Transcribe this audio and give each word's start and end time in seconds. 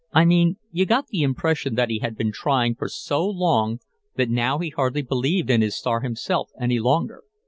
I 0.13 0.25
mean, 0.25 0.57
you 0.71 0.87
got 0.87 1.09
the 1.09 1.21
impression 1.21 1.75
that 1.75 1.91
he 1.91 1.99
had 1.99 2.17
been 2.17 2.31
trying 2.31 2.73
for 2.73 2.87
so 2.89 3.23
long 3.23 3.81
that 4.15 4.31
now 4.31 4.57
he 4.57 4.69
hardly 4.71 5.03
believed 5.03 5.51
in 5.51 5.61
his 5.61 5.77
star 5.77 6.01
himself 6.01 6.49
any 6.59 6.79
longer. 6.79 7.23